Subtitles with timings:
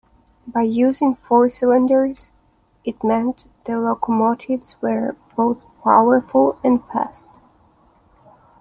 [0.47, 2.31] By using four cylinders
[2.83, 7.27] it meant the locomotives were both powerful and fast.